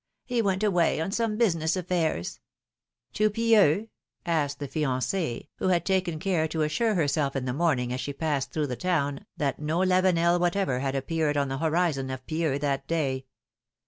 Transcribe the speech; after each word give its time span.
He 0.25 0.41
went 0.41 0.63
away 0.63 0.99
on 0.99 1.11
some 1.11 1.37
business 1.37 1.75
affairs.^^ 1.75 2.39
^'To 3.13 3.29
Pieux?'^ 3.31 3.89
asked 4.25 4.57
the 4.57 4.67
fiancee, 4.67 5.49
who 5.57 5.67
had 5.67 5.85
taken 5.85 6.17
care 6.17 6.47
to 6.47 6.63
assure 6.63 6.95
herself 6.95 7.35
in 7.35 7.45
the 7.45 7.53
morning 7.53 7.93
as 7.93 8.01
she 8.01 8.11
passed 8.11 8.51
through 8.51 8.65
the 8.65 8.75
town, 8.75 9.27
that 9.37 9.59
no 9.59 9.77
Lavenel 9.77 10.39
whatever 10.39 10.79
had 10.79 10.95
appeared 10.95 11.37
on 11.37 11.49
the 11.49 11.59
horizon 11.59 12.09
of 12.09 12.25
Pieux 12.25 12.57
that 12.57 12.87
day. 12.87 13.27